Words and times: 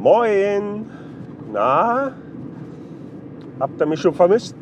Moin! 0.00 0.86
Na? 1.52 2.12
Habt 3.60 3.78
ihr 3.78 3.86
mich 3.86 4.00
schon 4.00 4.14
vermisst? 4.14 4.56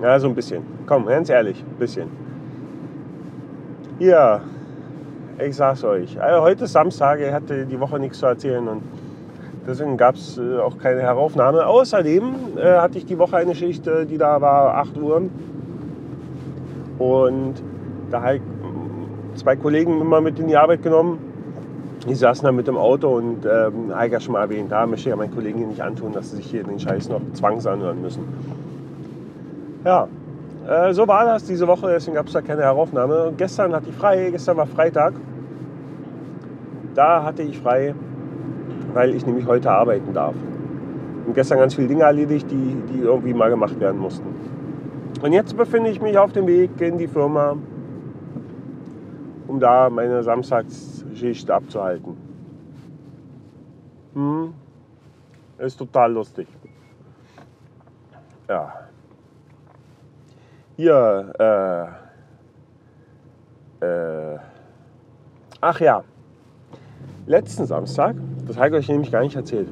Ja, 0.00 0.20
so 0.20 0.28
ein 0.28 0.36
bisschen. 0.36 0.62
Komm, 0.86 1.06
ganz 1.06 1.28
ehrlich, 1.28 1.64
ein 1.68 1.78
bisschen. 1.80 2.08
Ja, 3.98 4.40
ich 5.44 5.56
sag's 5.56 5.82
euch. 5.82 6.20
Also 6.20 6.42
heute 6.42 6.64
ist 6.66 6.74
Samstag, 6.74 7.18
ich 7.18 7.32
hatte 7.32 7.66
die 7.66 7.80
Woche 7.80 7.98
nichts 7.98 8.20
zu 8.20 8.26
erzählen 8.26 8.68
und 8.68 8.82
deswegen 9.66 9.96
gab 9.96 10.14
es 10.14 10.38
äh, 10.38 10.58
auch 10.58 10.78
keine 10.78 11.02
Heraufnahme. 11.02 11.66
Außerdem 11.66 12.56
äh, 12.56 12.76
hatte 12.76 12.98
ich 12.98 13.06
die 13.06 13.18
Woche 13.18 13.38
eine 13.38 13.56
Schicht, 13.56 13.84
die 14.08 14.16
da 14.16 14.40
war 14.40 14.76
8 14.76 14.96
Uhr. 14.96 15.22
Und 17.00 17.54
da 18.12 18.22
habe 18.22 18.36
ich 18.36 18.42
zwei 19.34 19.56
Kollegen 19.56 20.00
immer 20.00 20.20
mit 20.20 20.38
in 20.38 20.46
die 20.46 20.56
Arbeit 20.56 20.84
genommen. 20.84 21.27
Die 22.06 22.14
saßen 22.14 22.44
da 22.44 22.52
mit 22.52 22.66
dem 22.66 22.76
Auto 22.76 23.16
und 23.16 23.44
ähm, 23.44 23.90
ja 23.90 24.20
schon 24.20 24.32
mal 24.32 24.42
erwähnt, 24.42 24.70
da 24.70 24.86
möchte 24.86 25.08
ich 25.08 25.10
ja 25.10 25.16
meinen 25.16 25.34
Kollegen 25.34 25.58
hier 25.58 25.66
nicht 25.66 25.82
antun, 25.82 26.12
dass 26.12 26.30
sie 26.30 26.36
sich 26.36 26.46
hier 26.46 26.62
den 26.62 26.78
Scheiß 26.78 27.08
noch 27.08 27.20
zwangsanhören 27.32 28.00
müssen. 28.00 28.22
Ja, 29.84 30.08
äh, 30.68 30.92
so 30.92 31.08
war 31.08 31.24
das 31.24 31.44
diese 31.44 31.66
Woche, 31.66 31.88
deswegen 31.88 32.14
gab 32.14 32.26
es 32.26 32.32
da 32.32 32.40
keine 32.40 32.62
Heraufnahme. 32.62 33.32
Gestern 33.36 33.74
hatte 33.74 33.88
ich 33.88 33.96
frei, 33.96 34.28
gestern 34.30 34.56
war 34.56 34.66
Freitag. 34.66 35.14
Da 36.94 37.22
hatte 37.22 37.42
ich 37.42 37.58
frei, 37.58 37.94
weil 38.92 39.14
ich 39.14 39.26
nämlich 39.26 39.46
heute 39.46 39.70
arbeiten 39.70 40.12
darf. 40.12 40.34
Und 41.26 41.34
gestern 41.34 41.58
ganz 41.58 41.74
viele 41.74 41.88
Dinge 41.88 42.04
erledigt, 42.04 42.50
die, 42.50 42.76
die 42.92 43.00
irgendwie 43.00 43.34
mal 43.34 43.50
gemacht 43.50 43.78
werden 43.80 44.00
mussten. 44.00 44.26
Und 45.22 45.32
jetzt 45.32 45.56
befinde 45.56 45.90
ich 45.90 46.00
mich 46.00 46.16
auf 46.16 46.32
dem 46.32 46.46
Weg 46.46 46.80
in 46.80 46.96
die 46.96 47.08
Firma, 47.08 47.56
um 49.46 49.58
da 49.58 49.90
meine 49.90 50.22
Samstagsschicht 51.18 51.50
abzuhalten. 51.50 52.16
Hm, 54.14 54.54
ist 55.58 55.76
total 55.76 56.12
lustig. 56.12 56.46
Ja. 58.48 58.72
Hier, 60.76 61.32
äh, 63.80 63.84
äh, 63.84 64.38
ach 65.60 65.80
ja, 65.80 66.04
letzten 67.26 67.66
Samstag, 67.66 68.14
das 68.46 68.56
habe 68.56 68.68
ich 68.68 68.74
euch 68.74 68.88
nämlich 68.88 69.10
gar 69.10 69.22
nicht 69.22 69.36
erzählt. 69.36 69.68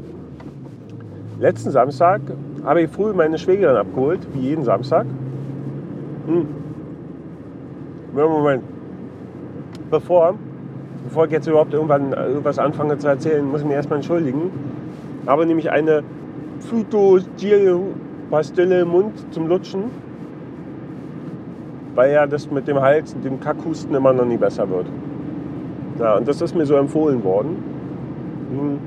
Letzten 1.39 1.71
Samstag 1.71 2.23
habe 2.65 2.83
ich 2.83 2.91
früh 2.91 3.13
meine 3.13 3.39
Schwägerin 3.39 3.77
abgeholt, 3.77 4.27
wie 4.35 4.41
jeden 4.41 4.65
Samstag. 4.65 5.07
Hm. 6.27 6.49
Moment. 8.13 8.65
Bevor, 9.91 10.35
bevor 11.07 11.25
ich 11.27 11.33
jetzt 11.33 11.47
überhaupt 11.47 11.73
irgendwann 11.73 12.13
irgendwas 12.13 12.59
anfange 12.59 12.99
zu 12.99 13.07
erzählen, 13.09 13.47
muss 13.47 13.61
ich 13.61 13.67
mich 13.67 13.77
erstmal 13.77 13.99
entschuldigen. 13.99 14.51
Habe 15.27 15.47
nämlich 15.47 15.71
eine 15.71 16.03
Phytogel-Pastille 16.61 18.83
im 18.83 18.89
Mund 18.89 19.15
zum 19.31 19.49
Lutschen, 19.49 19.85
weil 21.95 22.13
ja 22.13 22.27
das 22.27 22.51
mit 22.51 22.69
dem 22.69 22.79
Hals 22.81 23.15
und 23.15 23.25
dem 23.25 23.41
Kackhusten 23.41 23.95
immer 23.95 24.13
noch 24.13 24.27
nie 24.27 24.37
besser 24.37 24.69
wird. 24.69 24.87
Ja, 25.99 26.17
und 26.17 26.29
das 26.29 26.43
ist 26.43 26.55
mir 26.55 26.67
so 26.67 26.77
empfohlen 26.77 27.25
worden. 27.25 27.57
Hm. 28.51 28.79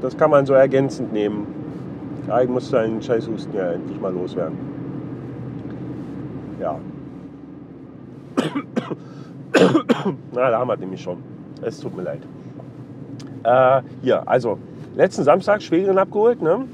Das 0.00 0.16
kann 0.16 0.30
man 0.30 0.46
so 0.46 0.54
ergänzend 0.54 1.12
nehmen. 1.12 1.46
Ja, 2.26 2.40
ich 2.40 2.48
muss 2.48 2.70
seinen 2.70 3.02
Scheißhusten 3.02 3.54
ja 3.54 3.72
endlich 3.72 4.00
mal 4.00 4.12
loswerden. 4.12 4.58
Ja. 6.60 6.76
Na, 10.32 10.50
da 10.50 10.58
haben 10.58 10.68
wir 10.68 10.76
nämlich 10.76 11.02
schon. 11.02 11.22
Es 11.60 11.78
tut 11.78 11.94
mir 11.94 12.02
leid. 12.02 12.22
Äh, 13.44 13.82
hier, 14.02 14.26
also, 14.26 14.58
letzten 14.94 15.24
Samstag 15.24 15.62
Schwägerin 15.62 15.98
abgeholt, 15.98 16.40
ne? 16.40 16.66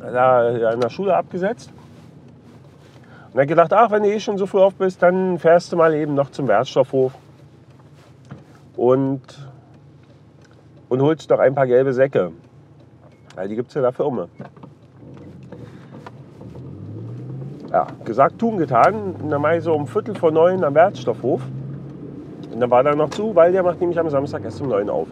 Da 0.00 0.48
in 0.72 0.80
der 0.80 0.90
Schule 0.90 1.14
abgesetzt. 1.14 1.70
Und 3.26 3.38
dann 3.38 3.46
gedacht, 3.46 3.72
ach, 3.72 3.90
wenn 3.90 4.02
du 4.02 4.10
eh 4.10 4.20
schon 4.20 4.36
so 4.36 4.46
früh 4.46 4.60
auf 4.60 4.74
bist, 4.74 5.02
dann 5.02 5.38
fährst 5.38 5.72
du 5.72 5.76
mal 5.76 5.94
eben 5.94 6.14
noch 6.14 6.30
zum 6.30 6.48
Wertstoffhof 6.48 7.12
und, 8.76 9.22
und 10.88 11.00
holst 11.00 11.30
doch 11.30 11.38
ein 11.38 11.54
paar 11.54 11.66
gelbe 11.66 11.92
Säcke. 11.92 12.32
Weil 13.34 13.48
die 13.48 13.54
gibt 13.54 13.68
es 13.68 13.74
ja 13.74 13.82
dafür 13.82 14.08
immer. 14.08 14.28
Ja, 17.70 17.86
gesagt, 18.04 18.38
tun, 18.38 18.58
getan. 18.58 19.14
Und 19.22 19.30
dann 19.30 19.42
war 19.42 19.56
ich 19.56 19.64
so 19.64 19.72
um 19.72 19.86
Viertel 19.86 20.14
vor 20.14 20.30
neun 20.30 20.62
am 20.64 20.74
Wertstoffhof. 20.74 21.40
Und 22.52 22.60
dann 22.60 22.70
war 22.70 22.82
da 22.82 22.94
noch 22.94 23.10
zu, 23.10 23.34
weil 23.34 23.52
der 23.52 23.62
macht 23.62 23.80
nämlich 23.80 23.98
am 23.98 24.08
Samstag 24.10 24.44
erst 24.44 24.60
um 24.60 24.68
neun 24.68 24.90
auf. 24.90 25.08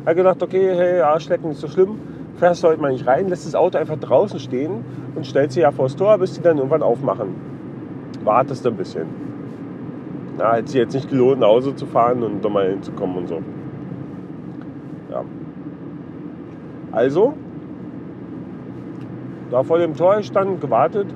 Ich 0.00 0.06
habe 0.06 0.16
gedacht, 0.16 0.42
okay, 0.42 0.74
hey, 0.74 1.00
Arschlecken, 1.00 1.50
nicht 1.50 1.60
so 1.60 1.68
schlimm. 1.68 1.98
Fährst 2.36 2.64
du 2.64 2.68
heute 2.68 2.80
mal 2.80 2.92
nicht 2.92 3.06
rein, 3.06 3.28
lässt 3.28 3.46
das 3.46 3.54
Auto 3.54 3.78
einfach 3.78 3.98
draußen 3.98 4.40
stehen 4.40 4.84
und 5.14 5.24
stellst 5.24 5.54
sie 5.54 5.60
ja 5.60 5.70
vor 5.70 5.84
das 5.86 5.94
Tor, 5.94 6.18
bis 6.18 6.32
die 6.32 6.42
dann 6.42 6.56
irgendwann 6.56 6.82
aufmachen. 6.82 7.28
Wartest 8.24 8.66
ein 8.66 8.76
bisschen. 8.76 9.06
Na, 10.38 10.54
hätte 10.54 10.68
sich 10.68 10.80
jetzt 10.80 10.94
nicht 10.94 11.08
gelohnt, 11.08 11.40
nach 11.40 11.48
Hause 11.48 11.76
zu 11.76 11.86
fahren 11.86 12.22
und 12.22 12.42
nochmal 12.42 12.70
hinzukommen 12.70 13.18
und 13.18 13.28
so. 13.28 13.42
Ja. 15.10 15.22
Also, 16.90 17.34
da 19.50 19.62
vor 19.62 19.78
dem 19.78 19.94
Tor 19.94 20.22
stand, 20.22 20.60
gewartet. 20.60 21.06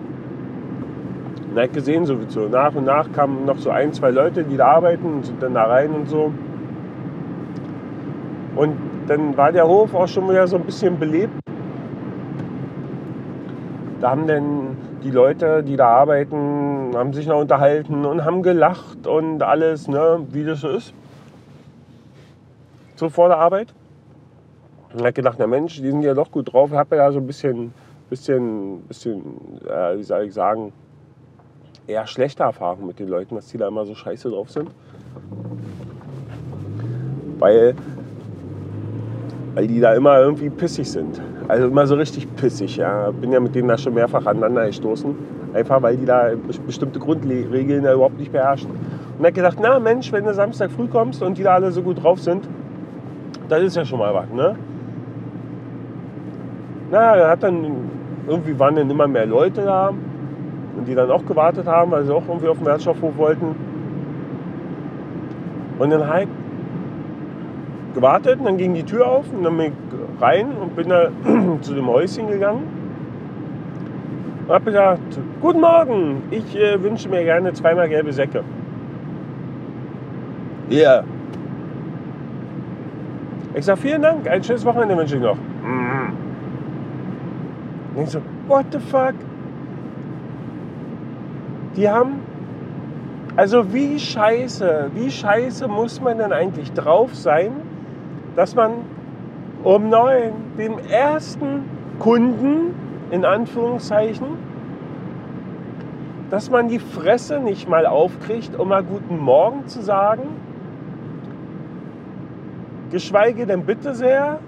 Habe 1.57 1.69
gesehen, 1.69 2.05
so, 2.05 2.19
so 2.29 2.49
nach 2.49 2.75
und 2.75 2.85
nach 2.85 3.11
kamen 3.13 3.47
noch 3.47 3.57
so 3.57 3.71
ein, 3.71 3.93
zwei 3.95 4.11
Leute, 4.11 4.45
die 4.45 4.59
da 4.59 4.67
arbeiten 4.67 5.07
und 5.07 5.27
sind 5.27 5.43
dann 5.43 5.55
da 5.55 5.65
rein 5.65 5.91
und 5.91 6.09
so. 6.09 6.33
Und 8.57 8.77
dann 9.07 9.37
war 9.37 9.53
der 9.53 9.67
Hof 9.67 9.95
auch 9.95 10.07
schon 10.07 10.29
wieder 10.29 10.47
so 10.47 10.57
ein 10.57 10.65
bisschen 10.65 10.99
belebt. 10.99 11.33
Da 14.01 14.11
haben 14.11 14.27
dann 14.27 14.77
die 15.03 15.11
Leute, 15.11 15.63
die 15.63 15.77
da 15.77 15.89
arbeiten, 15.89 16.93
haben 16.95 17.13
sich 17.15 17.27
noch 17.27 17.41
unterhalten 17.41 18.05
und 18.05 18.25
haben 18.25 18.43
gelacht 18.43 19.07
und 19.07 19.43
alles, 19.43 19.89
ne, 19.89 20.27
wie 20.33 20.45
das 20.45 20.61
so 20.61 20.69
ist. 20.69 20.93
So 22.97 23.09
vor 23.09 23.29
der 23.29 23.39
Arbeit. 23.39 23.73
Und 24.93 25.07
ich 25.07 25.15
gedacht, 25.15 25.37
na 25.39 25.47
Mensch, 25.47 25.77
die 25.77 25.91
sind 25.91 26.03
ja 26.03 26.15
doch 26.15 26.31
gut 26.31 26.53
drauf. 26.53 26.71
Ich 26.73 26.79
habe 26.79 26.97
ja 26.97 27.11
so 27.13 27.19
ein 27.19 27.27
bisschen, 27.27 27.73
bisschen, 28.11 28.83
bisschen, 28.89 29.23
äh, 29.69 29.99
wie 29.99 30.03
soll 30.03 30.25
ich 30.25 30.35
sagen, 30.35 30.73
eher 31.87 32.07
schlechte 32.07 32.43
Erfahrungen 32.43 32.87
mit 32.87 32.99
den 32.99 33.09
Leuten, 33.09 33.35
dass 33.35 33.49
die 33.49 33.59
da 33.59 33.69
immer 33.69 33.85
so 33.87 33.95
scheiße 33.95 34.31
drauf 34.31 34.51
sind. 34.51 34.71
Weil, 37.39 37.75
weil 39.55 39.67
die 39.67 39.81
da 39.81 39.95
immer 39.95 40.19
irgendwie 40.19 40.51
pissig 40.51 40.91
sind. 40.91 41.21
Also 41.49 41.69
immer 41.69 41.87
so 41.87 41.95
richtig 41.95 42.35
pissig. 42.37 42.77
Ja. 42.77 43.11
Bin 43.11 43.33
ja 43.33 43.41
mit 43.41 43.55
denen 43.55 43.69
da 43.69 43.79
schon 43.79 43.95
mehrfach 43.95 44.27
aneinander 44.27 44.67
gestoßen. 44.67 45.15
Einfach 45.55 45.81
weil 45.83 45.97
die 45.97 46.07
da 46.07 46.31
bestimmte 46.67 46.99
Grundregeln 46.99 47.85
da 47.85 47.95
überhaupt 47.95 48.19
nicht 48.19 48.33
beherrschen. 48.33 48.71
Und 49.19 49.27
hat 49.27 49.35
gedacht, 49.35 49.59
na 49.61 49.79
Mensch, 49.79 50.13
wenn 50.13 50.25
du 50.25 50.35
Samstag 50.35 50.71
früh 50.71 50.89
kommst 50.89 51.23
und 51.23 51.39
die 51.39 51.43
da 51.43 51.55
alle 51.55 51.71
so 51.71 51.83
gut 51.83 52.03
drauf 52.03 52.21
sind, 52.21 52.47
das 53.49 53.63
ist 53.63 53.77
ja 53.77 53.85
schon 53.85 53.99
mal 53.99 54.13
was, 54.13 54.29
ne? 54.31 54.57
Na, 56.91 57.17
er 57.17 57.31
hat 57.31 57.43
dann 57.43 57.65
irgendwie 58.27 58.59
waren 58.59 58.75
dann 58.75 58.91
immer 58.91 59.07
mehr 59.07 59.27
Leute 59.27 59.63
da 59.63 59.93
und 60.77 60.87
die 60.87 60.95
dann 60.95 61.11
auch 61.11 61.25
gewartet 61.25 61.67
haben, 61.67 61.91
weil 61.91 62.05
sie 62.05 62.15
auch 62.15 62.27
irgendwie 62.29 62.49
auf 62.49 62.59
dem 62.59 62.67
Wertstoffhof 62.67 63.17
wollten. 63.17 63.57
Und 65.79 65.91
dann 65.91 66.09
halt 66.09 66.29
gewartet 67.95 68.39
und 68.39 68.45
dann 68.45 68.57
ging 68.57 68.75
die 68.75 68.85
Tür 68.85 69.07
auf 69.07 69.25
und 69.33 69.43
dann 69.43 69.57
bin 69.57 69.67
ich 69.67 70.23
rein 70.23 70.49
und 70.61 70.77
bin 70.77 70.89
da 70.89 71.09
zu 71.61 71.75
dem 71.75 71.87
Häuschen 71.87 72.29
gegangen. 72.29 72.63
Und 74.47 74.55
habe 74.55 74.65
gesagt, 74.67 75.19
guten 75.41 75.61
Morgen, 75.61 76.23
ich 76.31 76.57
äh, 76.57 76.83
wünsche 76.83 77.09
mir 77.09 77.25
gerne 77.25 77.53
zweimal 77.53 77.89
gelbe 77.89 78.13
Säcke. 78.13 78.45
Ja. 80.69 80.79
Yeah. 80.79 81.05
Ich 83.55 83.65
sage, 83.65 83.81
vielen 83.81 84.03
Dank, 84.03 84.29
ein 84.29 84.45
schönes 84.45 84.67
Wochenende 84.67 84.97
wünsche 84.97 85.17
ich 85.17 85.23
noch. 85.23 85.37
Mhm. 85.37 86.13
Und 87.95 88.03
ich 88.03 88.11
so, 88.11 88.21
what 88.47 88.67
the 88.71 88.79
fuck? 88.79 89.15
Die 91.77 91.89
haben, 91.89 92.21
also 93.37 93.73
wie 93.73 93.99
scheiße, 93.99 94.91
wie 94.95 95.11
scheiße 95.11 95.69
muss 95.69 96.01
man 96.01 96.19
denn 96.19 96.33
eigentlich 96.33 96.73
drauf 96.73 97.15
sein, 97.15 97.53
dass 98.35 98.55
man 98.55 98.73
um 99.63 99.91
neun 99.91 100.33
dem 100.57 100.79
ersten 100.79 101.65
Kunden, 101.99 102.75
in 103.11 103.25
Anführungszeichen, 103.25 104.27
dass 106.31 106.51
man 106.51 106.69
die 106.69 106.79
Fresse 106.79 107.41
nicht 107.41 107.69
mal 107.69 107.87
aufkriegt, 107.87 108.59
um 108.59 108.69
mal 108.69 108.83
guten 108.83 109.19
Morgen 109.19 109.67
zu 109.67 109.83
sagen, 109.83 110.23
geschweige 112.91 113.47
denn 113.47 113.65
bitte 113.65 113.95
sehr 113.95 114.39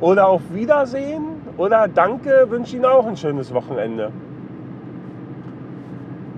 oder 0.00 0.28
auf 0.28 0.42
Wiedersehen 0.52 1.24
oder 1.56 1.88
danke, 1.88 2.46
wünsche 2.50 2.76
Ihnen 2.76 2.84
auch 2.84 3.06
ein 3.06 3.16
schönes 3.16 3.54
Wochenende. 3.54 4.12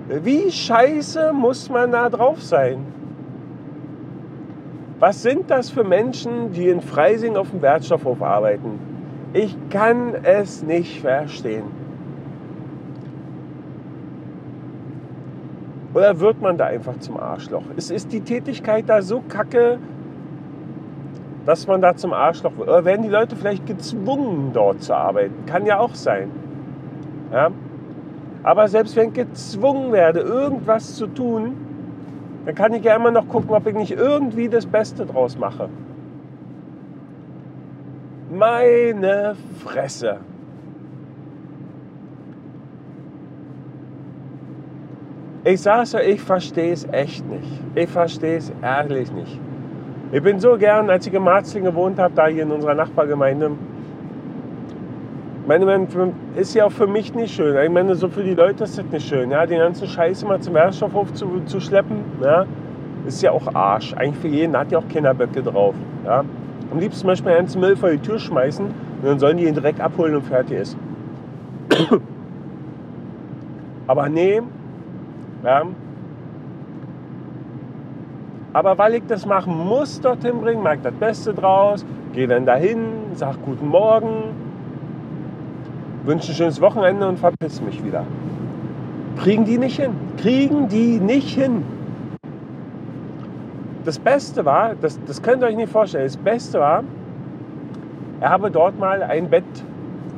Wie 0.08 0.50
scheiße 0.50 1.32
muss 1.32 1.68
man 1.68 1.90
da 1.90 2.08
drauf 2.08 2.42
sein? 2.42 2.84
Was 5.00 5.22
sind 5.22 5.50
das 5.50 5.70
für 5.70 5.84
Menschen, 5.84 6.52
die 6.52 6.68
in 6.68 6.80
Freising 6.80 7.36
auf 7.36 7.50
dem 7.50 7.60
Wertstoffhof 7.60 8.22
arbeiten? 8.22 8.78
Ich 9.32 9.56
kann 9.68 10.14
es 10.22 10.62
nicht 10.62 11.00
verstehen. 11.00 11.64
Oder 15.92 16.20
wird 16.20 16.40
man 16.40 16.56
da 16.56 16.66
einfach 16.66 16.98
zum 16.98 17.16
Arschloch? 17.16 17.62
Es 17.76 17.90
ist 17.90 18.12
die 18.12 18.20
Tätigkeit 18.20 18.84
da 18.86 19.02
so 19.02 19.22
kacke, 19.28 19.78
dass 21.46 21.66
man 21.66 21.80
da 21.80 21.96
zum 21.96 22.12
Arschloch 22.12 22.56
wird. 22.56 22.68
Oder 22.68 22.84
werden 22.84 23.02
die 23.02 23.08
Leute 23.08 23.34
vielleicht 23.34 23.66
gezwungen, 23.66 24.50
dort 24.52 24.82
zu 24.82 24.94
arbeiten? 24.94 25.46
Kann 25.46 25.66
ja 25.66 25.78
auch 25.78 25.94
sein. 25.94 26.30
Ja? 27.32 27.50
Aber 28.46 28.68
selbst 28.68 28.94
wenn 28.94 29.08
ich 29.08 29.14
gezwungen 29.14 29.90
werde, 29.90 30.20
irgendwas 30.20 30.94
zu 30.94 31.08
tun, 31.08 31.56
dann 32.44 32.54
kann 32.54 32.72
ich 32.74 32.84
ja 32.84 32.94
immer 32.94 33.10
noch 33.10 33.28
gucken, 33.28 33.50
ob 33.50 33.66
ich 33.66 33.74
nicht 33.74 33.90
irgendwie 33.90 34.48
das 34.48 34.64
Beste 34.64 35.04
draus 35.04 35.36
mache. 35.36 35.68
Meine 38.30 39.34
Fresse. 39.64 40.18
Ich 45.42 45.60
sag's 45.60 45.90
ja, 45.90 46.00
ich 46.00 46.20
verstehe 46.20 46.72
es 46.72 46.86
echt 46.92 47.28
nicht. 47.28 47.64
Ich 47.74 47.90
verstehe 47.90 48.36
es 48.36 48.52
ehrlich 48.62 49.10
nicht. 49.10 49.40
Ich 50.12 50.22
bin 50.22 50.38
so 50.38 50.56
gern, 50.56 50.88
als 50.88 51.04
ich 51.04 51.14
in 51.14 51.24
Marzling 51.24 51.64
gewohnt 51.64 51.98
habe, 51.98 52.14
da 52.14 52.28
hier 52.28 52.44
in 52.44 52.52
unserer 52.52 52.74
Nachbargemeinde. 52.74 53.50
Meine, 55.46 55.86
ist 56.34 56.54
ja 56.54 56.66
auch 56.66 56.72
für 56.72 56.88
mich 56.88 57.14
nicht 57.14 57.32
schön. 57.32 57.56
Ich 57.56 57.70
meine, 57.70 57.94
so 57.94 58.08
für 58.08 58.24
die 58.24 58.34
Leute 58.34 58.64
ist 58.64 58.76
das 58.78 58.84
nicht 58.86 59.08
schön. 59.08 59.30
Ja? 59.30 59.46
Den 59.46 59.60
ganzen 59.60 59.86
Scheiß 59.86 60.24
immer 60.24 60.40
zum 60.40 60.54
Werkstoffhof 60.54 61.14
zu, 61.14 61.40
zu 61.46 61.60
schleppen, 61.60 61.98
ja? 62.20 62.46
ist 63.06 63.22
ja 63.22 63.30
auch 63.30 63.54
Arsch. 63.54 63.94
Eigentlich 63.94 64.16
für 64.16 64.28
jeden 64.28 64.56
hat 64.56 64.72
ja 64.72 64.78
auch 64.78 64.88
Kinderböcke 64.88 65.44
drauf. 65.44 65.76
Ja? 66.04 66.24
Am 66.72 66.80
liebsten 66.80 67.06
möchte 67.06 67.24
man 67.26 67.34
einen 67.34 67.60
Müll 67.60 67.76
vor 67.76 67.90
die 67.90 67.98
Tür 67.98 68.18
schmeißen 68.18 68.66
und 68.66 69.04
dann 69.04 69.20
sollen 69.20 69.36
die 69.36 69.46
ihn 69.46 69.54
direkt 69.54 69.80
abholen 69.80 70.16
und 70.16 70.22
fertig 70.22 70.58
ist. 70.58 70.76
Aber 73.86 74.08
nee, 74.08 74.42
ja. 75.44 75.62
Aber 78.52 78.76
weil 78.78 78.94
ich 78.94 79.02
das 79.06 79.24
machen 79.26 79.56
muss, 79.56 80.00
dorthin 80.00 80.40
bringen, 80.40 80.64
mag 80.64 80.82
das 80.82 80.94
Beste 80.94 81.32
draus, 81.32 81.86
gehe 82.14 82.26
dann 82.26 82.46
dahin, 82.46 82.80
sag 83.14 83.36
guten 83.44 83.68
Morgen, 83.68 84.45
wünsche 86.06 86.32
ein 86.32 86.34
schönes 86.34 86.60
Wochenende 86.60 87.08
und 87.08 87.18
verpiss 87.18 87.60
mich 87.60 87.84
wieder. 87.84 88.04
Kriegen 89.18 89.44
die 89.44 89.58
nicht 89.58 89.80
hin. 89.80 89.92
Kriegen 90.18 90.68
die 90.68 90.98
nicht 90.98 91.34
hin. 91.34 91.64
Das 93.84 93.98
Beste 93.98 94.44
war, 94.44 94.74
das, 94.80 94.98
das 95.06 95.22
könnt 95.22 95.42
ihr 95.42 95.46
euch 95.46 95.56
nicht 95.56 95.70
vorstellen, 95.70 96.04
das 96.04 96.16
Beste 96.16 96.58
war, 96.58 96.82
er 98.20 98.30
habe 98.30 98.50
dort 98.50 98.78
mal 98.78 99.02
ein 99.02 99.30
Bett 99.30 99.44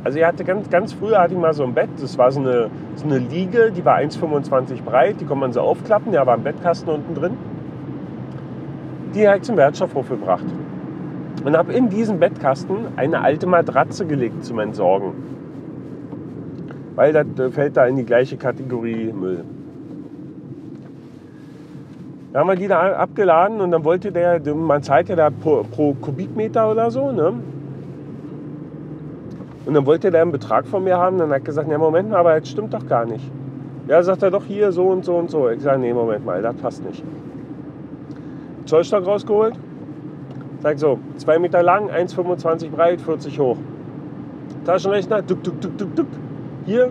also 0.05 0.19
er 0.19 0.29
hatte 0.29 0.44
ganz, 0.44 0.70
ganz 0.70 0.93
früher 0.93 1.19
hatte 1.19 1.35
ich 1.35 1.40
mal 1.40 1.52
so 1.52 1.64
ein 1.64 1.75
Bett, 1.75 1.90
das 2.00 2.17
war 2.19 2.31
so 2.31 2.40
eine, 2.40 2.70
so 2.94 3.05
eine 3.05 3.19
Liege, 3.19 3.73
die 3.73 3.85
war 3.85 3.99
1,25 3.99 4.82
breit, 4.82 5.17
die 5.20 5.25
konnte 5.25 5.40
man 5.40 5.52
so 5.52 5.61
aufklappen, 5.61 6.12
da 6.12 6.25
war 6.25 6.35
ein 6.35 6.43
Bettkasten 6.43 6.88
unten 6.88 7.14
drin. 7.14 7.37
Die 9.14 9.26
habe 9.26 9.38
ich 9.38 9.43
zum 9.43 9.56
Wertstoffhof 9.56 10.08
gebracht. 10.08 10.44
Und 11.44 11.56
habe 11.56 11.73
in 11.73 11.88
diesen 11.88 12.19
Bettkasten 12.19 12.76
eine 12.96 13.20
alte 13.20 13.46
Matratze 13.46 14.06
gelegt 14.06 14.44
zum 14.44 14.58
Entsorgen. 14.58 15.12
Weil 16.98 17.12
das 17.12 17.26
äh, 17.38 17.48
fällt 17.52 17.76
da 17.76 17.86
in 17.86 17.94
die 17.94 18.04
gleiche 18.04 18.36
Kategorie 18.36 19.12
Müll. 19.12 19.44
Da 22.32 22.40
haben 22.40 22.48
wir 22.48 22.56
die 22.56 22.66
da 22.66 22.92
abgeladen 22.94 23.60
und 23.60 23.70
dann 23.70 23.84
wollte 23.84 24.10
der, 24.10 24.40
man 24.52 24.82
zahlt 24.82 25.08
ja 25.08 25.14
da 25.14 25.30
pro, 25.30 25.62
pro 25.62 25.94
Kubikmeter 25.94 26.68
oder 26.68 26.90
so, 26.90 27.12
ne? 27.12 27.34
Und 29.64 29.74
dann 29.74 29.86
wollte 29.86 30.10
der 30.10 30.22
einen 30.22 30.32
Betrag 30.32 30.66
von 30.66 30.82
mir 30.82 30.98
haben. 30.98 31.18
Dann 31.18 31.28
hat 31.28 31.36
er 31.36 31.40
gesagt, 31.40 31.70
ja 31.70 31.78
Moment 31.78 32.10
mal, 32.10 32.16
aber 32.16 32.40
das 32.40 32.48
stimmt 32.48 32.74
doch 32.74 32.84
gar 32.88 33.04
nicht. 33.04 33.30
Ja, 33.86 34.02
sagt 34.02 34.24
er 34.24 34.32
doch 34.32 34.44
hier 34.44 34.72
so 34.72 34.88
und 34.88 35.04
so 35.04 35.14
und 35.14 35.30
so. 35.30 35.48
Ich 35.50 35.60
sage, 35.62 35.78
nee, 35.78 35.92
Moment 35.92 36.26
mal, 36.26 36.42
das 36.42 36.56
passt 36.56 36.84
nicht. 36.84 37.04
Zollstock 38.64 39.06
rausgeholt. 39.06 39.54
Sag 40.64 40.80
so, 40.80 40.98
2 41.18 41.38
Meter 41.38 41.62
lang, 41.62 41.90
1,25 41.90 42.70
breit, 42.70 43.00
40 43.00 43.38
hoch. 43.38 43.56
Taschenrechner, 44.64 45.22
duck, 45.22 45.44
duck, 45.44 45.60
duck, 45.60 45.78
duck, 45.78 45.94
duck. 45.94 46.06
Hier, 46.68 46.90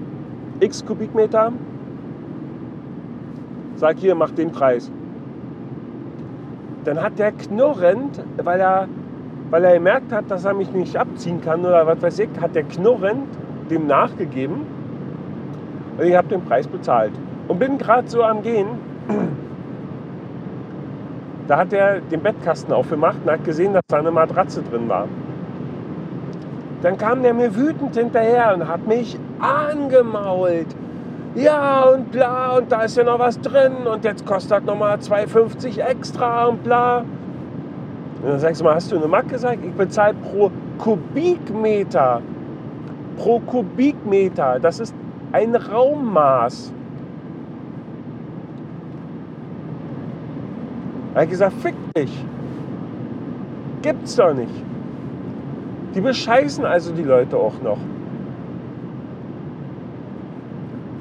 x 0.59 0.83
Kubikmeter. 0.83 1.51
Sag 3.75 3.99
hier, 3.99 4.15
mach 4.15 4.31
den 4.31 4.51
Preis. 4.51 4.91
Dann 6.83 6.99
hat 6.99 7.19
der 7.19 7.31
knurrend, 7.31 8.23
weil 8.43 8.59
er 8.59 8.87
weil 9.51 9.63
er 9.63 9.75
gemerkt 9.75 10.11
hat, 10.11 10.31
dass 10.31 10.45
er 10.45 10.55
mich 10.55 10.71
nicht 10.71 10.97
abziehen 10.97 11.41
kann 11.41 11.63
oder 11.63 11.85
was 11.85 12.01
weiß 12.01 12.17
ich, 12.19 12.29
hat 12.41 12.55
der 12.55 12.63
knurrend 12.63 13.27
dem 13.69 13.85
nachgegeben 13.85 14.65
und 15.99 16.05
ich 16.05 16.15
habe 16.15 16.27
den 16.27 16.41
Preis 16.41 16.67
bezahlt. 16.67 17.11
Und 17.47 17.59
bin 17.59 17.77
gerade 17.77 18.09
so 18.09 18.23
am 18.23 18.41
Gehen, 18.41 18.67
da 21.47 21.57
hat 21.59 21.71
er 21.71 22.01
den 22.01 22.21
Bettkasten 22.21 22.73
aufgemacht 22.73 23.17
und 23.23 23.31
hat 23.31 23.43
gesehen, 23.43 23.73
dass 23.73 23.83
da 23.87 23.99
eine 23.99 24.09
Matratze 24.09 24.63
drin 24.63 24.89
war. 24.89 25.07
Dann 26.81 26.97
kam 26.97 27.23
der 27.23 27.33
mir 27.33 27.55
wütend 27.55 27.95
hinterher 27.95 28.53
und 28.53 28.67
hat 28.67 28.85
mich 28.87 29.17
angemault. 29.39 30.67
Ja 31.35 31.83
und 31.83 32.11
bla 32.11 32.57
und 32.57 32.71
da 32.71 32.83
ist 32.83 32.97
ja 32.97 33.03
noch 33.03 33.19
was 33.19 33.39
drin 33.39 33.85
und 33.85 34.03
jetzt 34.03 34.25
kostet 34.25 34.65
noch 34.65 34.77
mal 34.77 34.97
2,50 34.97 35.79
extra 35.79 36.45
und 36.45 36.63
bla. 36.63 36.99
Und 36.99 38.29
dann 38.29 38.39
sagst 38.39 38.61
du 38.61 38.65
mal, 38.65 38.75
hast 38.75 38.91
du 38.91 38.97
eine 38.97 39.07
Mark 39.07 39.29
gesagt? 39.29 39.59
Ich 39.63 39.73
bezahle 39.73 40.15
pro 40.15 40.51
Kubikmeter. 40.79 42.21
Pro 43.17 43.39
Kubikmeter. 43.39 44.59
Das 44.59 44.79
ist 44.79 44.95
ein 45.31 45.55
Raummaß. 45.55 46.73
Er 51.13 51.21
hat 51.21 51.29
gesagt, 51.29 51.53
fick 51.61 51.75
dich. 51.95 52.25
Gibt's 53.81 54.15
doch 54.15 54.33
nicht. 54.33 54.63
Die 55.95 56.01
bescheißen 56.01 56.65
also 56.65 56.93
die 56.93 57.03
Leute 57.03 57.37
auch 57.37 57.61
noch. 57.63 57.79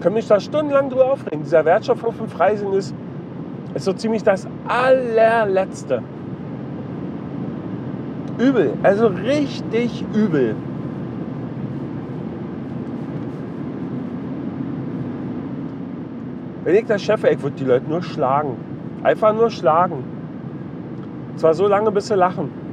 Können 0.00 0.14
mich 0.14 0.28
da 0.28 0.38
stundenlang 0.38 0.90
drüber 0.90 1.12
aufregen. 1.12 1.42
Dieser 1.42 1.64
Wertstoffhof 1.64 2.14
in 2.20 2.28
Freising 2.28 2.72
ist, 2.72 2.94
ist 3.74 3.84
so 3.84 3.92
ziemlich 3.92 4.22
das 4.22 4.46
allerletzte. 4.68 6.02
Übel, 8.38 8.74
also 8.82 9.06
richtig 9.06 10.04
übel. 10.14 10.54
Wenn 16.64 16.74
ich 16.74 16.86
der 16.86 16.98
Chef 16.98 17.22
wäre, 17.22 17.34
ich 17.34 17.42
würde 17.42 17.56
die 17.56 17.64
Leute 17.64 17.88
nur 17.88 18.02
schlagen. 18.02 18.56
Einfach 19.02 19.32
nur 19.32 19.50
schlagen. 19.50 20.04
Zwar 21.36 21.54
so 21.54 21.68
lange, 21.68 21.92
bis 21.92 22.08
sie 22.08 22.16
lachen. 22.16 22.65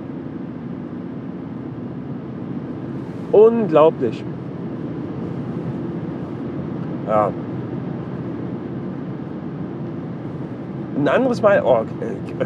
Unglaublich. 3.33 4.23
Ja. 7.07 7.31
Ein 10.95 11.07
anderes 11.07 11.41
Mal, 11.41 11.63
oh, 11.65 11.83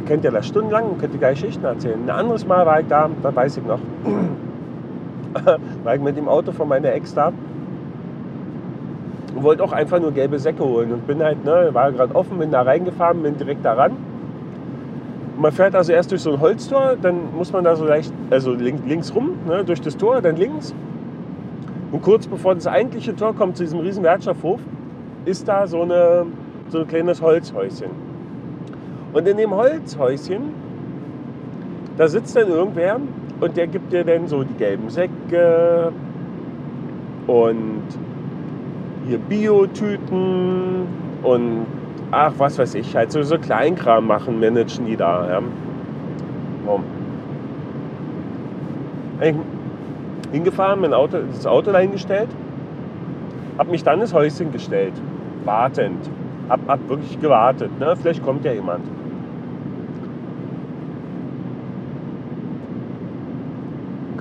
kennt 0.08 0.24
ihr 0.24 0.32
das 0.32 0.48
stundenlang, 0.48 0.98
könnt 0.98 1.14
ihr 1.14 1.20
geile 1.20 1.34
Geschichten 1.34 1.66
erzählen. 1.66 2.00
Ein 2.06 2.10
anderes 2.10 2.48
Mal 2.48 2.66
war 2.66 2.80
ich 2.80 2.88
da, 2.88 3.10
da 3.22 3.36
weiß 3.36 3.58
ich 3.58 3.66
noch, 3.66 3.80
war 5.84 5.96
ich 5.96 6.02
mit 6.02 6.16
dem 6.16 6.30
Auto 6.30 6.54
von 6.54 6.70
meiner 6.70 6.94
Ex 6.94 7.14
da 7.14 7.34
und 9.36 9.44
wollte 9.44 9.66
auch 9.66 9.74
einfach 9.74 10.00
nur 10.00 10.14
gelbe 10.14 10.40
Säcke 10.40 10.64
holen 10.64 10.94
und 10.94 11.06
bin 11.06 11.22
halt, 11.22 11.44
ne, 11.44 11.70
war 11.74 11.92
gerade 11.92 12.16
offen, 12.16 12.40
bin 12.40 12.50
da 12.50 12.62
reingefahren, 12.62 13.22
bin 13.22 13.38
direkt 13.38 13.66
da 13.66 13.74
ran. 13.74 13.92
Man 15.38 15.52
fährt 15.52 15.76
also 15.76 15.92
erst 15.92 16.10
durch 16.10 16.22
so 16.22 16.34
ein 16.34 16.42
Holztor, 16.42 16.96
dann 17.00 17.36
muss 17.36 17.54
man 17.54 17.64
da 17.64 17.76
so 17.76 17.86
leicht, 17.86 18.12
also 18.32 18.54
links, 18.54 19.14
rum, 19.14 19.38
ne, 19.48 19.64
durch 19.64 19.80
das 19.80 19.96
Tor, 19.96 20.20
dann 20.20 20.36
links. 20.36 20.74
Und 21.92 22.02
kurz 22.02 22.26
bevor 22.26 22.56
das 22.56 22.66
eigentliche 22.66 23.16
Tor 23.16 23.36
kommt 23.36 23.56
zu 23.56 23.64
diesem 23.64 23.80
riesen 23.80 24.04
Wertstoffhof, 24.04 24.60
ist 25.26 25.48
da 25.48 25.68
so, 25.68 25.84
eine, 25.84 26.26
so 26.70 26.80
ein 26.80 26.88
kleines 26.88 27.22
Holzhäuschen. 27.22 27.92
Und 29.14 29.28
in 29.28 29.38
dem 29.38 29.52
Holzhäuschen, 29.52 30.54
da 31.98 32.08
sitzt 32.08 32.36
dann 32.36 32.50
irgendwer 32.50 33.00
und 33.40 33.56
der 33.56 33.68
gibt 33.68 33.94
dir 33.94 34.04
dann 34.04 34.28
so 34.28 34.44
die 34.44 34.56
gelben 34.56 34.90
Säcke 34.90 35.92
und 37.28 37.84
hier 39.08 39.20
Biotüten 39.20 40.88
und 41.22 41.66
ach, 42.12 42.34
was 42.38 42.58
weiß 42.58 42.76
ich, 42.76 42.96
halt 42.96 43.12
so, 43.12 43.22
so 43.24 43.38
Kleinkram 43.38 44.08
machen, 44.08 44.40
managen 44.40 44.86
die 44.86 44.96
da. 44.96 45.30
Ja. 45.30 45.42
So. 46.66 46.80
Hingefahren, 50.32 50.82
mein 50.82 50.94
Auto, 50.94 51.18
das 51.32 51.48
Auto 51.48 51.72
dahingestellt, 51.72 52.30
hab 53.58 53.70
mich 53.70 53.84
dann 53.84 54.02
ins 54.02 54.14
Häuschen 54.14 54.52
gestellt, 54.52 54.94
wartend. 55.44 56.10
Hab, 56.50 56.60
hab 56.68 56.88
wirklich 56.88 57.20
gewartet, 57.20 57.72
ne? 57.80 57.96
vielleicht 57.96 58.24
kommt 58.24 58.46
ja 58.46 58.54
jemand. 58.54 58.86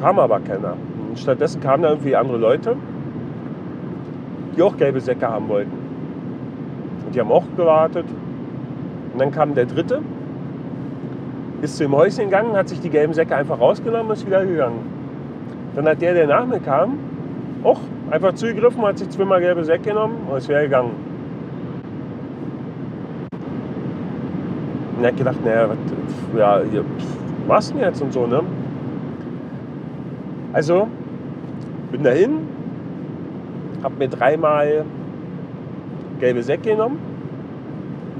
kam 0.06 0.20
aber 0.20 0.38
keiner. 0.38 0.76
Und 1.08 1.18
stattdessen 1.18 1.60
kamen 1.60 1.82
da 1.82 1.88
irgendwie 1.88 2.14
andere 2.14 2.38
Leute, 2.38 2.76
die 4.56 4.62
auch 4.62 4.76
gelbe 4.76 5.00
Säcke 5.00 5.26
haben 5.26 5.48
wollten. 5.48 5.85
Und 7.06 7.14
die 7.14 7.20
haben 7.20 7.32
auch 7.32 7.44
gewartet. 7.56 8.04
Und 9.12 9.20
dann 9.20 9.30
kam 9.30 9.54
der 9.54 9.64
dritte, 9.64 10.02
ist 11.62 11.76
zu 11.76 11.84
dem 11.84 11.94
Häuschen 11.94 12.26
gegangen, 12.26 12.54
hat 12.54 12.68
sich 12.68 12.80
die 12.80 12.90
gelben 12.90 13.14
Säcke 13.14 13.34
einfach 13.34 13.58
rausgenommen 13.58 14.08
und 14.08 14.12
ist 14.12 14.26
wieder 14.26 14.44
gegangen. 14.44 14.80
Dann 15.74 15.86
hat 15.86 16.02
der, 16.02 16.14
der 16.14 16.26
nach 16.26 16.46
mir 16.46 16.60
kam, 16.60 16.98
auch 17.62 17.80
einfach 18.10 18.34
zugegriffen, 18.34 18.82
hat 18.82 18.98
sich 18.98 19.08
zweimal 19.10 19.40
gelbe 19.40 19.64
Säcke 19.64 19.90
genommen 19.90 20.16
und 20.30 20.36
ist 20.36 20.48
wieder 20.48 20.62
gegangen. 20.62 20.90
Und 24.96 25.04
er 25.04 25.10
hat 25.10 25.16
gedacht, 25.16 25.44
naja, 25.44 25.68
was, 25.68 26.72
ja, 26.72 26.82
was 27.46 27.72
denn 27.72 27.80
jetzt 27.80 28.02
und 28.02 28.12
so, 28.12 28.26
ne? 28.26 28.40
Also, 30.52 30.88
bin 31.92 32.02
dahin, 32.02 32.38
hab 33.82 33.98
mir 33.98 34.08
dreimal 34.08 34.84
gelbe 36.18 36.42
Säcke 36.42 36.70
genommen, 36.70 36.98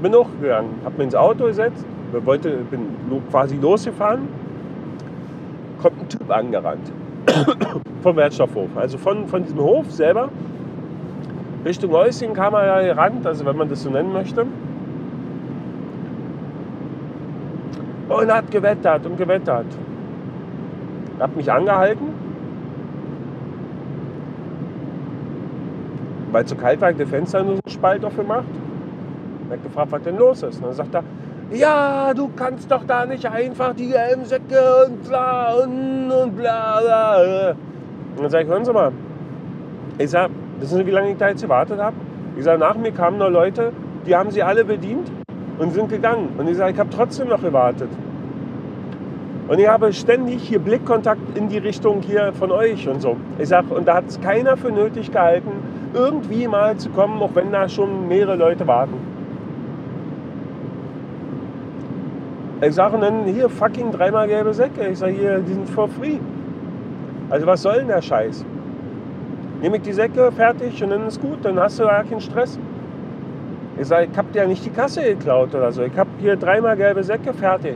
bin 0.01 0.13
hochgegangen, 0.13 0.71
hab 0.85 0.97
mir 0.97 1.05
ins 1.05 1.15
Auto 1.15 1.45
gesetzt, 1.45 1.85
wollte, 2.25 2.49
bin 2.69 2.87
quasi 3.31 3.57
losgefahren, 3.57 4.27
kommt 5.81 6.01
ein 6.01 6.09
Typ 6.09 6.29
angerannt 6.31 6.91
vom 8.01 8.15
Wertstoffhof. 8.15 8.69
Also 8.75 8.97
von, 8.97 9.27
von 9.27 9.43
diesem 9.43 9.59
Hof 9.59 9.91
selber 9.91 10.29
Richtung 11.65 11.91
Häuschen 11.91 12.33
kam 12.33 12.53
er 12.53 12.65
ja 12.65 12.93
gerannt, 12.93 13.25
also 13.25 13.45
wenn 13.45 13.57
man 13.57 13.67
das 13.67 13.83
so 13.83 13.89
nennen 13.89 14.13
möchte. 14.13 14.45
Und 18.07 18.33
hat 18.33 18.49
gewettert 18.51 19.05
und 19.05 19.17
gewettert. 19.17 19.65
Hat 21.19 21.35
mich 21.35 21.51
angehalten, 21.51 22.05
weil 26.31 26.43
es 26.43 26.49
so 26.49 26.55
kalt 26.55 26.81
war, 26.81 26.91
der 26.93 27.07
Fenster 27.07 27.43
nur 27.43 27.55
so 27.55 27.61
einen 27.65 27.73
Spalt 27.73 28.05
aufgemacht. 28.05 28.45
Er 29.49 29.55
hat 29.55 29.63
gefragt, 29.63 29.91
was 29.91 30.01
denn 30.03 30.17
los 30.17 30.43
ist. 30.43 30.57
Und 30.57 30.65
dann 30.65 30.73
sagt 30.73 30.95
er, 30.95 31.03
ja, 31.51 32.13
du 32.13 32.29
kannst 32.35 32.69
doch 32.69 32.83
da 32.85 33.05
nicht 33.05 33.25
einfach 33.25 33.73
die 33.73 33.87
gelben 33.87 34.25
Säcke 34.25 34.85
und 34.85 35.03
bla 35.07 35.53
und, 35.53 36.11
und 36.11 36.35
bla 36.35 36.81
bla. 36.81 37.51
Und 38.15 38.23
dann 38.23 38.29
sage 38.29 38.43
ich, 38.43 38.49
hören 38.49 38.65
Sie 38.65 38.73
mal. 38.73 38.91
Ich 39.97 40.09
sage, 40.09 40.33
wissen 40.59 40.77
Sie, 40.77 40.85
wie 40.85 40.91
lange 40.91 41.11
ich 41.11 41.17
da 41.17 41.29
jetzt 41.29 41.41
gewartet 41.41 41.79
habe? 41.79 41.95
Ich 42.35 42.43
sage, 42.43 42.59
nach 42.59 42.75
mir 42.75 42.91
kamen 42.91 43.17
noch 43.17 43.29
Leute, 43.29 43.71
die 44.05 44.15
haben 44.15 44.29
sie 44.31 44.43
alle 44.43 44.63
bedient 44.63 45.11
und 45.57 45.73
sind 45.73 45.89
gegangen. 45.89 46.29
Und 46.37 46.47
ich 46.47 46.57
sage, 46.57 46.73
ich 46.73 46.79
habe 46.79 46.89
trotzdem 46.89 47.29
noch 47.29 47.41
gewartet. 47.41 47.89
Und 49.47 49.59
ich 49.59 49.67
habe 49.67 49.93
ständig 49.93 50.43
hier 50.43 50.59
Blickkontakt 50.59 51.37
in 51.37 51.49
die 51.49 51.57
Richtung 51.57 52.01
hier 52.01 52.33
von 52.33 52.51
euch 52.51 52.87
und 52.87 53.01
so. 53.01 53.15
Ich 53.39 53.47
sage, 53.47 53.73
und 53.73 53.87
da 53.87 53.95
hat 53.95 54.07
es 54.07 54.19
keiner 54.19 54.57
für 54.57 54.71
nötig 54.71 55.11
gehalten, 55.11 55.51
irgendwie 55.93 56.47
mal 56.47 56.77
zu 56.77 56.89
kommen, 56.89 57.21
auch 57.21 57.33
wenn 57.33 57.51
da 57.51 57.67
schon 57.67 58.07
mehrere 58.07 58.35
Leute 58.35 58.67
warten. 58.67 58.95
Ich 62.61 62.73
sage 62.73 62.97
dann 62.97 63.25
hier 63.25 63.49
fucking 63.49 63.91
dreimal 63.91 64.27
gelbe 64.27 64.53
Säcke. 64.53 64.87
Ich 64.87 64.97
sage 64.97 65.13
hier, 65.13 65.39
die 65.39 65.53
sind 65.53 65.69
for 65.69 65.87
free. 65.87 66.17
Also 67.29 67.45
was 67.45 67.61
soll 67.61 67.75
denn 67.75 67.87
der 67.87 68.01
Scheiß? 68.01 68.43
Nehme 69.61 69.77
ich 69.77 69.83
die 69.83 69.93
Säcke 69.93 70.31
fertig 70.31 70.83
und 70.83 70.89
dann 70.89 71.07
ist 71.07 71.21
gut, 71.21 71.37
dann 71.43 71.59
hast 71.59 71.79
du 71.79 71.83
ja 71.83 72.03
keinen 72.03 72.21
Stress. 72.21 72.57
Ich 73.79 73.87
sage, 73.87 74.07
ich 74.11 74.17
habe 74.17 74.31
dir 74.31 74.41
ja 74.41 74.47
nicht 74.47 74.65
die 74.65 74.71
Kasse 74.71 75.03
geklaut 75.03 75.53
oder 75.53 75.71
so. 75.71 75.83
Ich 75.83 75.95
habe 75.95 76.09
hier 76.19 76.35
dreimal 76.35 76.75
gelbe 76.75 77.03
Säcke 77.03 77.31
fertig. 77.31 77.75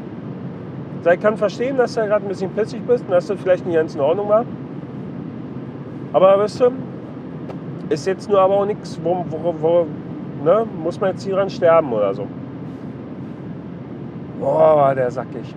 Ich, 0.98 1.04
sage, 1.04 1.18
ich 1.18 1.22
kann 1.22 1.38
verstehen, 1.38 1.78
dass 1.78 1.94
du 1.94 2.02
gerade 2.02 2.26
ein 2.26 2.28
bisschen 2.28 2.52
pissig 2.52 2.82
bist 2.88 3.04
und 3.06 3.12
dass 3.12 3.28
das 3.28 3.40
vielleicht 3.40 3.66
nicht 3.68 3.76
ganz 3.76 3.94
in 3.94 4.02
Ordnung 4.02 4.30
war. 4.30 4.46
Aber 6.14 6.40
weißt 6.40 6.62
du, 6.62 6.72
ist 7.92 8.08
jetzt 8.08 8.30
nur 8.30 8.40
aber 8.40 8.58
auch 8.58 8.66
nichts, 8.66 9.00
wo, 9.04 9.26
wo, 9.30 9.54
wo 9.60 9.88
ne, 10.44 10.66
muss 10.82 11.00
man 11.00 11.12
jetzt 11.12 11.24
hier 11.24 11.36
dran 11.36 11.50
sterben 11.50 11.92
oder 11.92 12.14
so. 12.14 12.26
Boah, 14.40 14.96
der 14.96 15.12
sackig. 15.12 15.54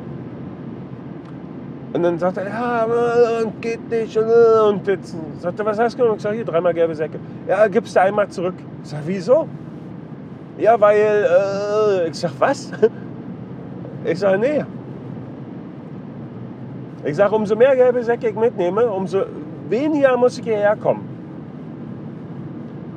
Und 1.93 2.03
dann 2.03 2.19
sagt 2.19 2.37
er, 2.39 2.49
ja, 2.49 2.87
geht 3.61 3.89
nicht. 3.89 4.19
Und 4.19 4.87
jetzt 4.87 5.17
sagt 5.39 5.61
er, 5.61 5.65
was 5.65 5.79
hast 5.79 5.99
du? 5.99 6.05
Und 6.05 6.17
ich 6.17 6.23
sage, 6.23 6.37
hier, 6.37 6.45
dreimal 6.45 6.75
gelbe 6.75 6.95
Säcke. 6.95 7.21
Ja, 7.47 7.69
gibst 7.69 7.95
du 7.95 8.01
einmal 8.01 8.29
zurück. 8.29 8.57
Ich 8.83 8.91
sage, 8.91 9.03
wieso? 9.07 9.49
Ja, 10.59 10.81
weil, 10.81 10.97
äh, 10.97 12.09
ich 12.09 12.17
sage, 12.17 12.35
was? 12.39 12.71
Ich 14.07 14.19
sage, 14.19 14.37
nee. 14.37 14.63
Ich 17.07 17.17
sage, 17.17 17.35
umso 17.35 17.57
mehr 17.57 17.75
gelbe 17.75 18.05
Säcke 18.05 18.29
ich 18.29 18.35
mitnehme, 18.35 18.85
umso 18.87 19.23
weniger 19.71 20.15
muss 20.19 20.37
ich 20.37 20.45
hierher 20.45 20.77
kommen. 20.77 21.14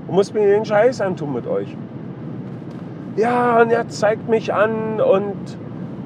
Und 0.07 0.15
muss 0.15 0.33
mir 0.33 0.47
den 0.47 0.65
Scheiß 0.65 1.01
antun 1.01 1.33
mit 1.33 1.47
euch. 1.47 1.75
Ja, 3.15 3.61
und 3.61 3.71
er 3.71 3.87
zeigt 3.89 4.29
mich 4.29 4.53
an 4.53 5.01
und 5.01 5.57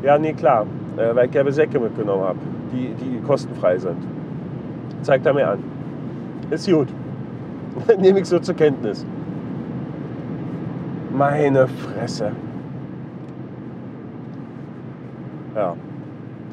ja, 0.01 0.17
nee, 0.17 0.33
klar, 0.33 0.65
äh, 0.97 1.13
weil 1.13 1.25
ich 1.25 1.31
gelbe 1.31 1.51
Säcke 1.51 1.79
mitgenommen 1.79 2.23
habe, 2.23 2.39
die, 2.71 2.93
die 2.93 3.21
kostenfrei 3.21 3.77
sind. 3.77 3.97
Zeigt 5.01 5.25
er 5.25 5.33
mir 5.33 5.47
an. 5.49 5.59
Ist 6.49 6.69
gut. 6.69 6.87
Nehme 7.99 8.19
ich 8.19 8.25
so 8.25 8.39
zur 8.39 8.55
Kenntnis. 8.55 9.05
Meine 11.11 11.67
Fresse. 11.67 12.31
Ja. 15.55 15.75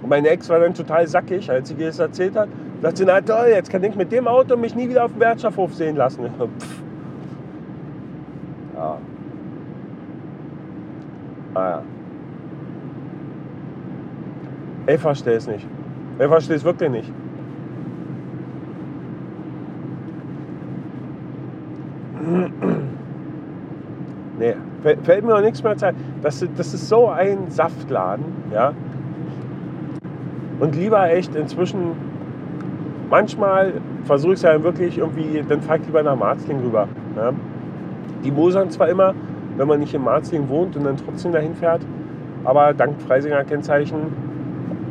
Und 0.03 0.09
meine 0.09 0.29
Ex 0.29 0.49
war 0.49 0.61
dann 0.61 0.75
total 0.75 1.07
sackig, 1.07 1.51
als 1.51 1.69
sie 1.69 1.77
das 1.77 1.99
erzählt 1.99 2.37
hat. 2.37 2.49
Sagt 2.83 2.97
sie, 2.97 3.05
na 3.05 3.21
toll, 3.21 3.49
jetzt 3.51 3.71
kann 3.71 3.83
ich 3.83 3.95
mit 3.97 4.13
dem 4.13 4.29
Auto 4.29 4.57
mich 4.57 4.75
nie 4.75 4.89
wieder 4.89 5.05
auf 5.05 5.13
dem 5.13 5.21
Wertstoffhof 5.21 5.75
sehen 5.75 5.97
lassen. 5.97 6.25
Pff. 6.59 6.83
Ja. 8.75 8.99
Ah 11.55 11.71
ja. 11.71 11.83
Ich 14.89 14.99
verstehe 14.99 15.35
es 15.35 15.47
nicht. 15.47 15.67
Ich 16.19 16.27
verstehe 16.27 16.57
es 16.57 16.65
wirklich 16.65 16.91
nicht. 16.91 17.13
Nee, 24.41 24.55
fällt 25.03 25.25
mir 25.25 25.33
noch 25.33 25.41
nichts 25.41 25.65
mehr 25.65 25.77
Zeit. 25.77 25.97
Das, 26.23 26.47
das 26.57 26.73
ist 26.73 26.89
so 26.89 27.09
ein 27.09 27.51
Saftladen, 27.51 28.25
ja. 28.55 28.73
Und 30.61 30.77
lieber 30.77 31.11
echt 31.11 31.35
inzwischen, 31.35 31.91
manchmal 33.11 33.73
versuche 34.05 34.35
ich 34.35 34.39
es 34.39 34.43
ja 34.43 34.63
wirklich 34.63 34.97
irgendwie, 34.99 35.43
dann 35.49 35.61
fahre 35.61 35.81
ich 35.81 35.87
lieber 35.87 36.05
nach 36.05 36.15
Marzling 36.15 36.61
rüber. 36.61 36.87
Ja. 37.17 37.33
Die 38.23 38.31
mosern 38.31 38.71
zwar 38.71 38.89
immer, 38.89 39.13
wenn 39.57 39.67
man 39.67 39.81
nicht 39.81 39.93
in 39.93 40.05
Marzling 40.05 40.49
wohnt 40.49 40.77
und 40.77 40.85
dann 40.85 40.97
trotzdem 40.97 41.33
dahin 41.33 41.57
fährt, 41.57 41.83
aber 42.45 42.73
dank 42.75 43.03
Freisinger 43.03 43.43
Kennzeichen 43.43 44.28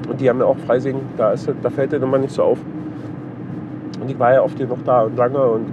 und 0.08 0.22
die 0.22 0.30
haben 0.30 0.40
ja 0.40 0.46
auch 0.46 0.58
Freising, 0.58 1.00
da, 1.18 1.32
ist, 1.32 1.50
da 1.62 1.70
fällt 1.70 1.92
der 1.92 2.02
immer 2.02 2.18
nicht 2.18 2.34
so 2.34 2.44
auf. 2.44 2.60
Und 4.02 4.10
ich 4.10 4.18
war 4.18 4.34
ja 4.34 4.42
oft 4.42 4.58
hier 4.58 4.68
noch 4.68 4.82
da 4.86 5.04
und 5.04 5.18
lange 5.18 5.42
und 5.42 5.66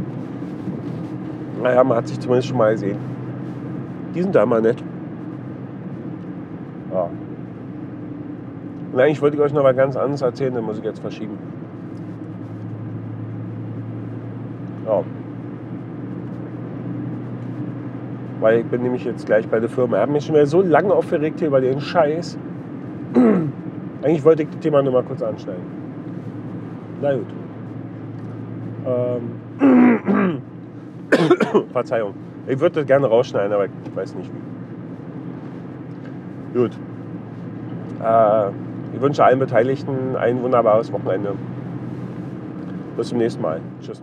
naja, 1.62 1.84
man 1.84 1.96
hat 1.96 2.08
sich 2.08 2.20
zumindest 2.20 2.48
schon 2.48 2.58
mal 2.58 2.72
gesehen. 2.72 2.98
Die 4.14 4.22
sind 4.22 4.34
da 4.34 4.42
immer 4.42 4.60
nett. 4.60 4.82
Ja. 6.92 7.08
Und 8.92 9.00
eigentlich 9.00 9.22
wollte 9.22 9.36
ich 9.36 9.42
euch 9.42 9.52
noch 9.52 9.64
was 9.64 9.76
ganz 9.76 9.96
anderes 9.96 10.22
erzählen, 10.22 10.54
dann 10.54 10.64
muss 10.64 10.78
ich 10.78 10.84
jetzt 10.84 11.00
verschieben. 11.00 11.38
Ja. 14.86 15.02
Weil 18.40 18.60
ich 18.60 18.66
bin 18.66 18.82
nämlich 18.82 19.04
jetzt 19.04 19.26
gleich 19.26 19.48
bei 19.48 19.58
der 19.58 19.68
Firma. 19.68 19.96
Ich 19.96 20.02
habe 20.02 20.12
mich 20.12 20.24
schon 20.26 20.34
wieder 20.34 20.46
so 20.46 20.60
lange 20.60 20.92
aufgeregt 20.92 21.38
hier 21.38 21.48
über 21.48 21.60
den 21.60 21.80
Scheiß. 21.80 22.36
Eigentlich 24.04 24.22
wollte 24.22 24.42
ich 24.42 24.50
das 24.50 24.60
Thema 24.60 24.82
nur 24.82 24.92
mal 24.92 25.02
kurz 25.02 25.22
anschneiden. 25.22 25.64
Na 27.00 27.14
gut. 27.14 27.26
Ähm. 28.86 30.42
Verzeihung. 31.72 32.12
Ich 32.46 32.60
würde 32.60 32.80
das 32.80 32.86
gerne 32.86 33.06
rausschneiden, 33.06 33.50
aber 33.54 33.64
ich 33.64 33.70
weiß 33.94 34.14
nicht 34.14 34.30
wie. 36.52 36.58
Gut. 36.58 36.72
Äh, 38.04 38.48
ich 38.94 39.00
wünsche 39.00 39.24
allen 39.24 39.38
Beteiligten 39.38 40.16
ein 40.16 40.42
wunderbares 40.42 40.92
Wochenende. 40.92 41.32
Bis 42.98 43.08
zum 43.08 43.16
nächsten 43.16 43.40
Mal. 43.40 43.62
Tschüss. 43.80 44.02